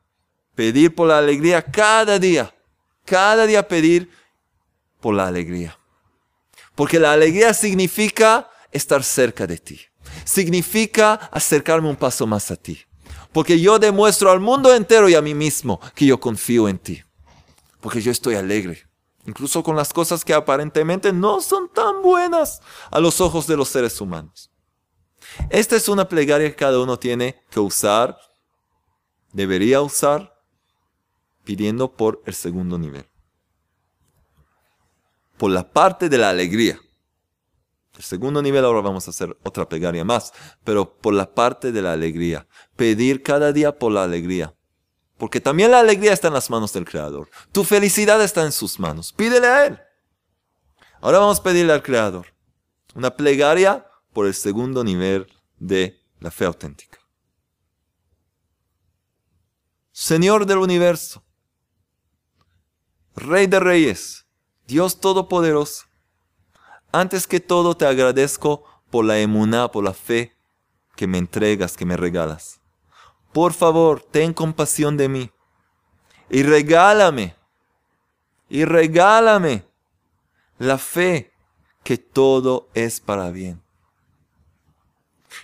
[0.57, 2.53] pedir por la alegría cada día,
[3.05, 4.11] cada día pedir
[5.01, 5.79] por la alegría.
[6.75, 9.81] Porque la alegría significa estar cerca de ti.
[10.25, 12.81] Significa acercarme un paso más a ti.
[13.33, 17.05] Porque yo demuestro al mundo entero y a mí mismo que yo confío en ti.
[17.81, 18.89] Porque yo estoy alegre.
[19.27, 22.61] Incluso con las cosas que aparentemente no son tan buenas
[22.91, 24.51] a los ojos de los seres humanos.
[25.51, 28.19] Esta es una plegaria que cada uno tiene que usar,
[29.33, 30.35] debería usar,
[31.45, 33.07] pidiendo por el segundo nivel.
[35.37, 36.79] Por la parte de la alegría.
[37.97, 40.33] El segundo nivel ahora vamos a hacer otra plegaria más,
[40.65, 42.47] pero por la parte de la alegría.
[42.77, 44.55] Pedir cada día por la alegría.
[45.17, 47.31] Porque también la alegría está en las manos del Creador.
[47.53, 49.13] Tu felicidad está en sus manos.
[49.13, 49.81] Pídele a Él.
[51.01, 52.27] Ahora vamos a pedirle al Creador
[52.95, 55.27] una plegaria por el segundo nivel
[55.59, 56.99] de la fe auténtica.
[59.93, 61.23] Señor del universo,
[63.15, 64.27] Rey de Reyes,
[64.67, 65.85] Dios Todopoderoso,
[66.91, 70.33] antes que todo te agradezco por la emuná, por la fe
[70.97, 72.61] que me entregas, que me regalas.
[73.35, 75.31] Por favor, ten compasión de mí
[76.31, 77.35] y regálame,
[78.49, 79.67] y regálame
[80.59, 81.33] la fe
[81.83, 83.61] que todo es para bien.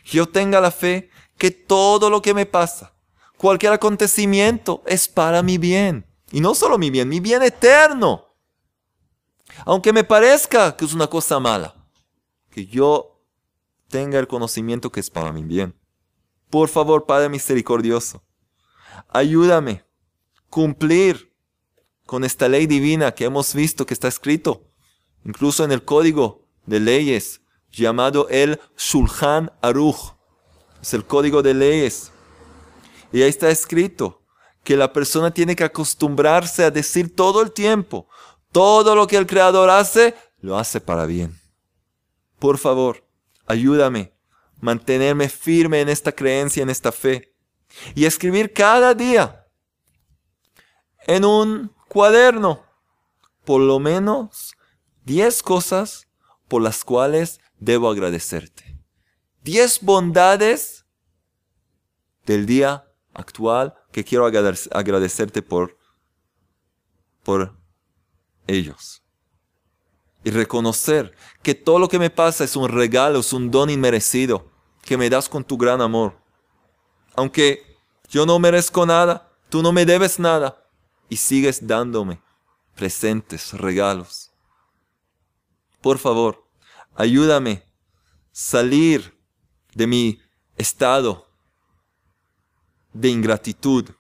[0.04, 2.94] Yo tenga la fe que todo lo que me pasa,
[3.36, 6.06] cualquier acontecimiento es para mi bien.
[6.30, 8.28] Y no solo mi bien, mi bien eterno.
[9.64, 11.74] Aunque me parezca que es una cosa mala,
[12.52, 13.20] que yo
[13.88, 15.79] tenga el conocimiento que es para mi bien.
[16.50, 18.22] Por favor, Padre misericordioso,
[19.08, 19.84] ayúdame a
[20.50, 21.32] cumplir
[22.06, 24.68] con esta ley divina que hemos visto que está escrito,
[25.24, 30.16] incluso en el código de leyes llamado el Shulchan Aruch.
[30.82, 32.10] Es el código de leyes.
[33.12, 34.22] Y ahí está escrito
[34.64, 38.08] que la persona tiene que acostumbrarse a decir todo el tiempo,
[38.50, 41.38] todo lo que el Creador hace, lo hace para bien.
[42.38, 43.06] Por favor,
[43.46, 44.12] ayúdame
[44.60, 47.34] mantenerme firme en esta creencia, en esta fe.
[47.94, 49.46] Y escribir cada día
[51.06, 52.64] en un cuaderno
[53.44, 54.54] por lo menos
[55.04, 56.08] 10 cosas
[56.48, 58.78] por las cuales debo agradecerte.
[59.42, 60.84] 10 bondades
[62.26, 65.78] del día actual que quiero agradecerte por,
[67.22, 67.56] por
[68.46, 69.02] ellos.
[70.22, 74.49] Y reconocer que todo lo que me pasa es un regalo, es un don inmerecido
[74.82, 76.18] que me das con tu gran amor.
[77.14, 77.62] Aunque
[78.08, 80.66] yo no merezco nada, tú no me debes nada
[81.08, 82.20] y sigues dándome
[82.74, 84.30] presentes, regalos.
[85.80, 86.46] Por favor,
[86.94, 87.62] ayúdame
[88.32, 89.18] salir
[89.74, 90.20] de mi
[90.56, 91.26] estado
[92.92, 93.90] de ingratitud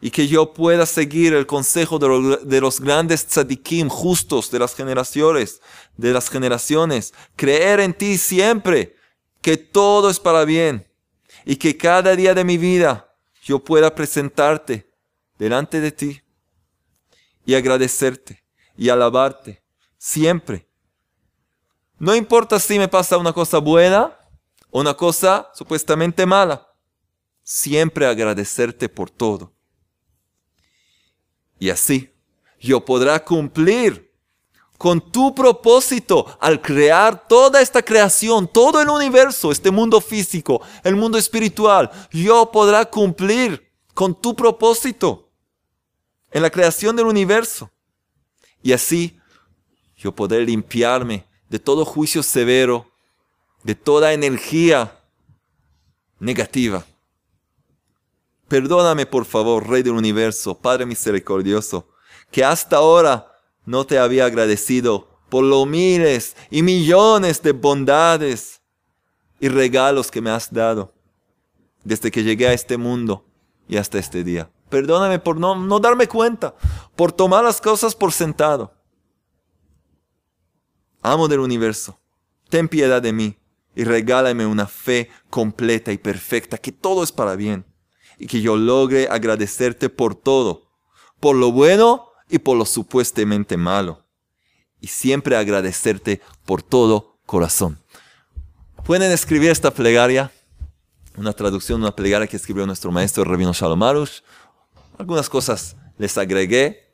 [0.00, 5.60] y que yo pueda seguir el consejo de los, grandes tzadikim justos de las generaciones,
[5.96, 8.96] de las generaciones, creer en ti siempre,
[9.48, 10.86] que todo es para bien
[11.46, 14.92] y que cada día de mi vida yo pueda presentarte
[15.38, 16.20] delante de ti
[17.46, 18.44] y agradecerte
[18.76, 19.62] y alabarte
[19.96, 20.68] siempre.
[21.98, 24.18] No importa si me pasa una cosa buena
[24.68, 26.70] o una cosa supuestamente mala,
[27.42, 29.54] siempre agradecerte por todo
[31.58, 32.14] y así
[32.60, 34.07] yo podrá cumplir
[34.78, 40.96] con tu propósito al crear toda esta creación, todo el universo, este mundo físico, el
[40.96, 41.90] mundo espiritual.
[42.10, 45.28] Yo podrá cumplir con tu propósito
[46.30, 47.70] en la creación del universo.
[48.62, 49.18] Y así
[49.96, 52.90] yo poder limpiarme de todo juicio severo,
[53.64, 54.98] de toda energía
[56.20, 56.86] negativa
[58.48, 61.86] Perdóname por favor, Rey del universo, Padre misericordioso,
[62.30, 63.27] que hasta ahora
[63.68, 68.62] no te había agradecido por los miles y millones de bondades
[69.40, 70.94] y regalos que me has dado
[71.84, 73.26] desde que llegué a este mundo
[73.68, 74.50] y hasta este día.
[74.70, 76.54] Perdóname por no, no darme cuenta,
[76.96, 78.72] por tomar las cosas por sentado.
[81.02, 81.98] Amo del universo,
[82.48, 83.36] ten piedad de mí
[83.74, 87.66] y regálame una fe completa y perfecta, que todo es para bien,
[88.18, 90.70] y que yo logre agradecerte por todo,
[91.20, 94.04] por lo bueno y por lo supuestamente malo,
[94.80, 97.78] y siempre agradecerte por todo corazón.
[98.84, 100.30] Pueden escribir esta plegaria,
[101.16, 104.20] una traducción, una plegaria que escribió nuestro maestro Rabino Shalom Arush.
[104.98, 106.88] Algunas cosas les agregué.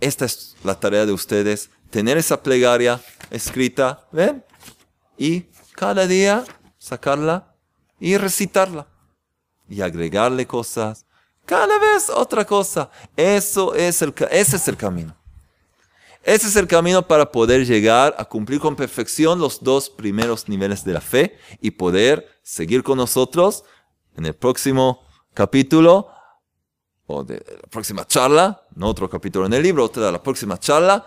[0.00, 3.00] Esta es la tarea de ustedes, tener esa plegaria
[3.30, 4.44] escrita, ¿ven?
[5.16, 5.42] y
[5.74, 6.44] cada día
[6.78, 7.54] sacarla
[8.00, 8.86] y recitarla
[9.68, 11.06] y agregarle cosas.
[11.44, 12.90] Cada vez otra cosa.
[13.16, 15.14] Eso es el, ese es el camino.
[16.22, 20.82] Ese es el camino para poder llegar a cumplir con perfección los dos primeros niveles
[20.82, 23.64] de la fe y poder seguir con nosotros
[24.16, 25.02] en el próximo
[25.34, 26.08] capítulo
[27.06, 30.58] o de la próxima charla, no otro capítulo en el libro, otra de la próxima
[30.58, 31.04] charla,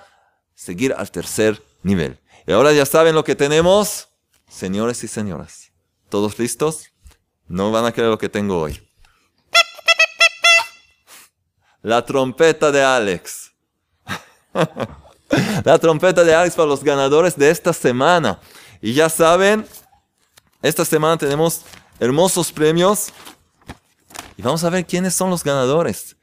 [0.54, 2.20] seguir al tercer nivel.
[2.46, 4.10] Y ahora ya saben lo que tenemos,
[4.48, 5.72] señores y señoras.
[6.10, 6.92] ¿Todos listos?
[7.48, 8.87] No van a creer lo que tengo hoy.
[11.88, 13.54] La trompeta de Alex.
[15.64, 18.42] La trompeta de Alex para los ganadores de esta semana.
[18.82, 19.66] Y ya saben,
[20.62, 21.62] esta semana tenemos
[21.98, 23.14] hermosos premios.
[24.36, 26.18] Y vamos a ver quiénes son los ganadores.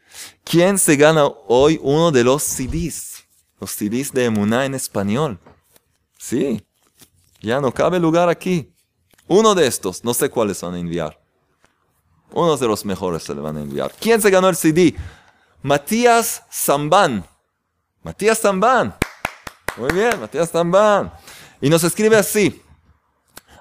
[0.45, 3.25] ¿Quién se gana hoy uno de los CDs?
[3.59, 5.39] Los CDs de Emuná en español.
[6.19, 6.63] Sí,
[7.41, 8.71] ya no cabe lugar aquí.
[9.27, 11.19] Uno de estos, no sé cuáles van a enviar.
[12.33, 13.95] Uno de los mejores se le van a enviar.
[13.99, 14.95] ¿Quién se ganó el CD?
[15.65, 17.25] Matías Zambán.
[18.03, 18.95] Matías Zambán.
[19.79, 21.11] Muy bien, Matías Zambán.
[21.59, 22.63] Y nos escribe así.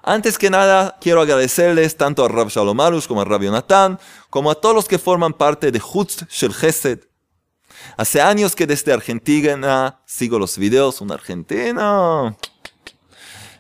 [0.04, 3.98] Antes que nada, quiero agradecerles tanto a Rab Shalomarus como a Rab Yonatan,
[4.30, 7.00] como a todos los que forman parte de Hutz Shel Chesed.
[7.96, 12.38] Hace años que desde Argentina sigo los videos, un argentino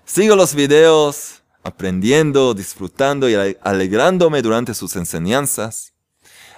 [0.04, 5.93] Sigo los videos, aprendiendo, disfrutando y alegrándome durante sus enseñanzas.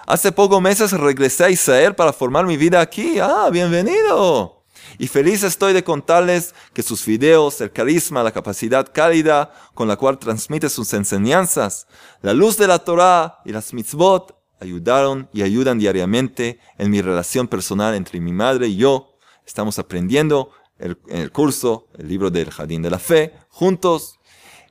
[0.07, 3.17] Hace pocos meses regresé a Israel para formar mi vida aquí.
[3.19, 4.63] Ah, bienvenido.
[4.99, 9.95] Y feliz estoy de contarles que sus videos, el carisma, la capacidad cálida con la
[9.95, 11.87] cual transmite sus enseñanzas,
[12.21, 17.47] la luz de la Torah y las mitzvot ayudaron y ayudan diariamente en mi relación
[17.47, 19.17] personal entre mi madre y yo.
[19.43, 24.19] Estamos aprendiendo en el curso, el libro del Jardín de la Fe, juntos.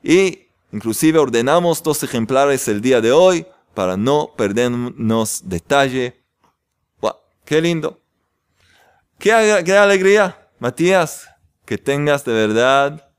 [0.00, 6.24] Y inclusive ordenamos dos ejemplares el día de hoy para no perdernos detalle.
[7.44, 8.00] ¡Qué lindo!
[9.18, 10.48] ¡Qué, ¡Qué alegría!
[10.58, 11.28] Matías,
[11.66, 13.10] que tengas de verdad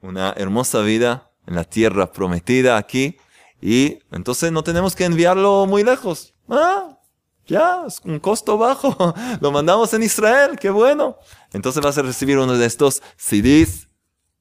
[0.00, 3.18] una hermosa vida en la tierra prometida aquí.
[3.60, 6.34] Y entonces no tenemos que enviarlo muy lejos.
[6.48, 6.98] Ah,
[7.46, 9.14] ya, es un costo bajo.
[9.40, 11.18] Lo mandamos en Israel, qué bueno.
[11.52, 13.88] Entonces vas a recibir uno de estos CDs.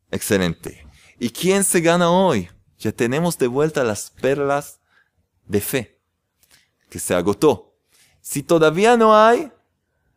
[0.10, 0.88] Excelente.
[1.20, 2.50] ¿Y quién se gana hoy?
[2.78, 4.79] Ya tenemos de vuelta las perlas
[5.50, 6.00] de fe,
[6.90, 7.76] que se agotó.
[8.22, 9.52] Si todavía no hay,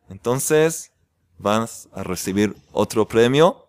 [0.07, 0.93] entonces
[1.37, 3.63] vas a recibir otro premio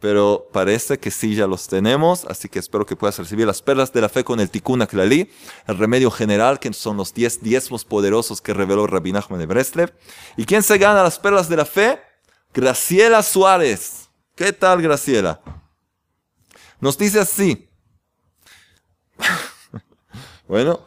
[0.00, 3.92] pero parece que sí ya los tenemos, así que espero que puedas recibir las perlas
[3.92, 5.30] de la fe con el Tikkun Aklali,
[5.66, 9.92] el remedio general, que son los 10 diezmos poderosos que reveló Rabbi Nachman de Breslev.
[10.36, 12.00] ¿Y quién se gana las perlas de la fe?
[12.54, 14.08] Graciela Suárez.
[14.36, 15.40] ¿Qué tal, Graciela?
[16.80, 17.68] Nos dice así.
[20.48, 20.80] Bueno,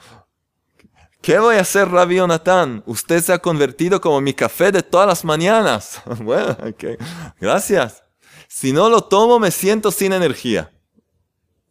[1.22, 2.84] ¿qué voy a hacer, Rabbi Jonathan?
[2.86, 6.02] Usted se ha convertido como mi café de todas las mañanas.
[6.20, 7.00] bueno, ok.
[7.40, 8.04] Gracias.
[8.48, 10.72] Si no lo tomo, me siento sin energía.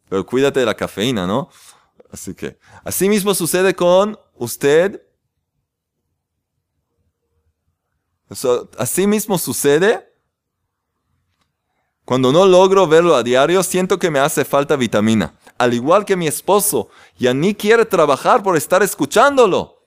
[0.09, 1.49] Pero cuídate de la cafeína, ¿no?
[2.11, 5.01] Así que, así mismo sucede con usted.
[8.77, 10.11] así mismo sucede
[12.05, 15.33] cuando no logro verlo a diario, siento que me hace falta vitamina.
[15.61, 16.89] Al igual que mi esposo,
[17.19, 19.85] ya ni quiere trabajar por estar escuchándolo.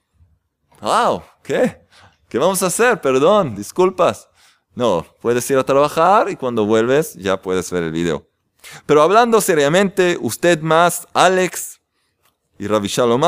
[0.81, 1.25] ¡Wow!
[1.43, 1.85] ¿Qué?
[2.29, 3.01] ¿Qué vamos a hacer?
[3.01, 4.29] Perdón, disculpas.
[4.77, 8.25] No, puedes ir a trabajar y cuando vuelves ya puedes ver el video.
[8.87, 11.81] Pero hablando seriamente, usted más, Alex
[12.57, 13.25] y Ravi Shalom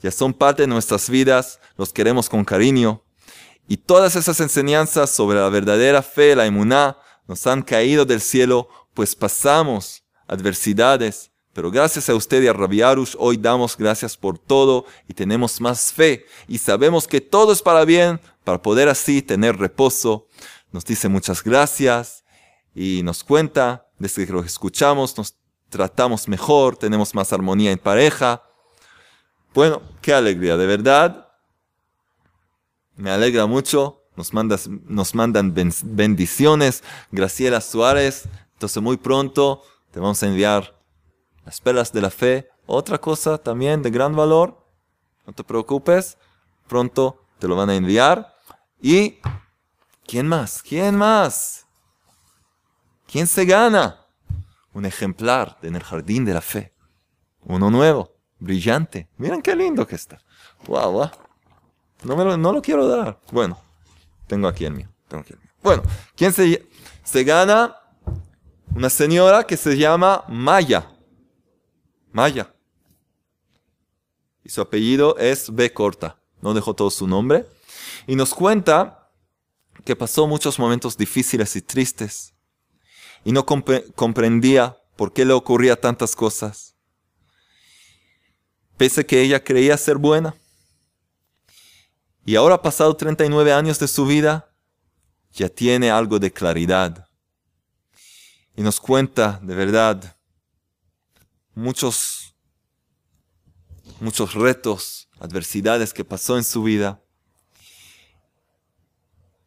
[0.00, 3.02] ya son parte de nuestras vidas, los queremos con cariño.
[3.66, 8.68] Y todas esas enseñanzas sobre la verdadera fe, la emuná, nos han caído del cielo,
[8.94, 11.30] pues pasamos adversidades.
[11.52, 15.58] Pero gracias a usted y a Rabbi Arush, hoy damos gracias por todo y tenemos
[15.60, 16.26] más fe.
[16.46, 20.28] Y sabemos que todo es para bien para poder así tener reposo.
[20.70, 22.24] Nos dice muchas gracias
[22.74, 25.34] y nos cuenta, desde que lo escuchamos, nos
[25.70, 28.42] tratamos mejor, tenemos más armonía en pareja.
[29.54, 31.28] Bueno, qué alegría, de verdad.
[32.96, 34.02] Me alegra mucho.
[34.14, 36.84] Nos, mandas, nos mandan bendiciones.
[37.10, 38.28] Graciela Suárez.
[38.52, 39.62] Entonces muy pronto
[39.96, 40.78] te vamos a enviar
[41.46, 42.50] las perlas de la fe.
[42.66, 44.62] Otra cosa también de gran valor.
[45.26, 46.18] No te preocupes.
[46.68, 48.36] Pronto te lo van a enviar.
[48.78, 49.20] Y
[50.06, 50.62] ¿quién más?
[50.62, 51.64] ¿Quién más?
[53.10, 54.04] ¿Quién se gana?
[54.74, 56.74] Un ejemplar en el jardín de la fe.
[57.40, 59.08] Uno nuevo, brillante.
[59.16, 60.18] Miren qué lindo que está.
[60.66, 61.10] Wow,
[62.02, 63.18] No, me lo, no lo quiero dar.
[63.32, 63.58] Bueno,
[64.26, 64.90] tengo aquí el mío.
[65.08, 65.50] Tengo aquí el mío.
[65.62, 65.82] Bueno,
[66.14, 66.68] ¿quién se,
[67.02, 67.74] se gana?
[68.76, 70.86] Una señora que se llama Maya.
[72.12, 72.54] Maya.
[74.44, 76.20] Y su apellido es B corta.
[76.42, 77.46] No dejó todo su nombre.
[78.06, 79.10] Y nos cuenta
[79.82, 82.34] que pasó muchos momentos difíciles y tristes
[83.24, 86.74] y no comprendía por qué le ocurría tantas cosas.
[88.76, 90.34] Pese que ella creía ser buena.
[92.26, 94.50] Y ahora, pasado 39 años de su vida,
[95.32, 97.05] ya tiene algo de claridad.
[98.56, 100.16] Y nos cuenta, de verdad,
[101.54, 102.34] muchos,
[104.00, 107.02] muchos retos, adversidades que pasó en su vida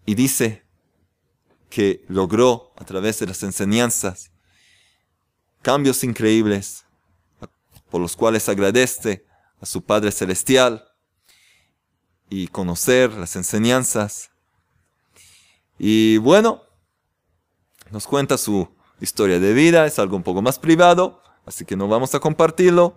[0.05, 0.63] y dice
[1.69, 4.31] que logró a través de las enseñanzas
[5.61, 6.85] cambios increíbles
[7.89, 9.25] por los cuales agradece
[9.59, 10.85] a su Padre Celestial
[12.29, 14.29] y conocer las enseñanzas.
[15.79, 16.63] Y bueno,
[17.91, 18.69] nos cuenta su
[19.01, 22.95] historia de vida, es algo un poco más privado, así que no vamos a compartirlo,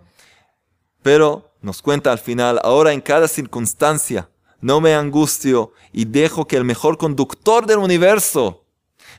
[1.01, 4.29] pero nos cuenta al final, ahora en cada circunstancia,
[4.61, 8.63] no me angustio y dejo que el mejor conductor del universo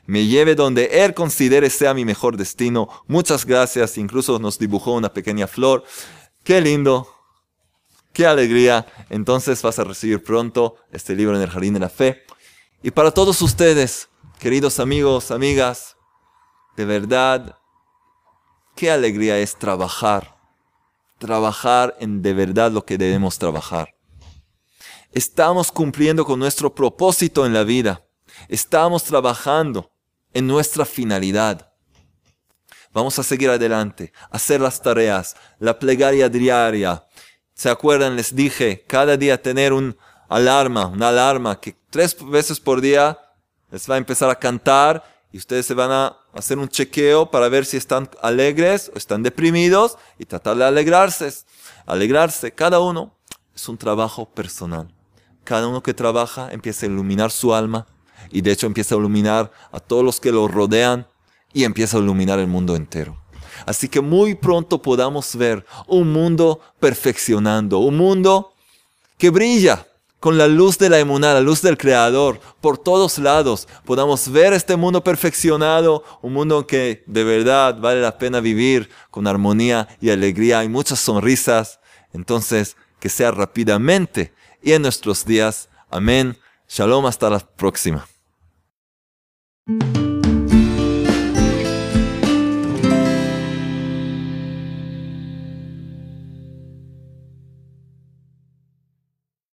[0.07, 2.89] me lleve donde Él considere sea mi mejor destino.
[3.07, 3.97] Muchas gracias.
[3.97, 5.83] Incluso nos dibujó una pequeña flor.
[6.43, 7.07] Qué lindo.
[8.13, 8.85] Qué alegría.
[9.09, 12.23] Entonces vas a recibir pronto este libro en el Jardín de la Fe.
[12.83, 14.09] Y para todos ustedes,
[14.39, 15.94] queridos amigos, amigas,
[16.75, 17.57] de verdad,
[18.75, 20.35] qué alegría es trabajar.
[21.17, 23.95] Trabajar en de verdad lo que debemos trabajar.
[25.11, 28.05] Estamos cumpliendo con nuestro propósito en la vida.
[28.49, 29.91] Estamos trabajando
[30.33, 31.71] en nuestra finalidad.
[32.91, 37.05] Vamos a seguir adelante, hacer las tareas, la plegaria diaria.
[37.53, 38.17] ¿Se acuerdan?
[38.17, 39.97] Les dije, cada día tener un
[40.27, 43.17] alarma, una alarma que tres veces por día
[43.71, 47.49] les va a empezar a cantar y ustedes se van a hacer un chequeo para
[47.49, 51.29] ver si están alegres o están deprimidos y tratar de alegrarse.
[51.85, 53.13] Alegrarse, cada uno
[53.53, 54.87] es un trabajo personal.
[55.43, 57.85] Cada uno que trabaja empieza a iluminar su alma
[58.31, 61.05] y de hecho empieza a iluminar a todos los que lo rodean
[61.51, 63.21] y empieza a iluminar el mundo entero.
[63.65, 68.53] Así que muy pronto podamos ver un mundo perfeccionando, un mundo
[69.17, 69.85] que brilla
[70.25, 73.67] con la luz de la emuná, la luz del Creador, por todos lados.
[73.85, 79.27] Podamos ver este mundo perfeccionado, un mundo que de verdad vale la pena vivir con
[79.27, 81.79] armonía y alegría y muchas sonrisas.
[82.11, 85.69] Entonces, que sea rápidamente y en nuestros días.
[85.91, 86.35] Amén.
[86.67, 88.07] Shalom, hasta la próxima.